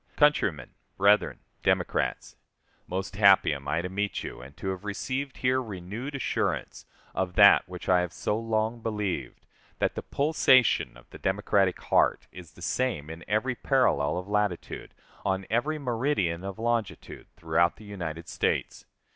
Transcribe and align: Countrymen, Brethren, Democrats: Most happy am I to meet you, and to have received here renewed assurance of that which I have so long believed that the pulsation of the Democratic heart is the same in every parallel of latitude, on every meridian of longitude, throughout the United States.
Countrymen, 0.15 0.71
Brethren, 0.97 1.41
Democrats: 1.61 2.35
Most 2.87 3.17
happy 3.17 3.53
am 3.53 3.67
I 3.67 3.83
to 3.83 3.87
meet 3.87 4.23
you, 4.23 4.41
and 4.41 4.57
to 4.57 4.69
have 4.69 4.83
received 4.83 5.37
here 5.37 5.61
renewed 5.61 6.15
assurance 6.15 6.87
of 7.13 7.35
that 7.35 7.69
which 7.69 7.87
I 7.87 8.01
have 8.01 8.11
so 8.11 8.35
long 8.35 8.81
believed 8.81 9.45
that 9.77 9.93
the 9.93 10.01
pulsation 10.01 10.97
of 10.97 11.07
the 11.11 11.19
Democratic 11.19 11.79
heart 11.81 12.25
is 12.31 12.53
the 12.53 12.63
same 12.63 13.11
in 13.11 13.23
every 13.27 13.53
parallel 13.53 14.17
of 14.17 14.27
latitude, 14.27 14.95
on 15.23 15.45
every 15.51 15.77
meridian 15.77 16.43
of 16.43 16.57
longitude, 16.57 17.27
throughout 17.35 17.75
the 17.75 17.85
United 17.85 18.27
States. 18.27 18.85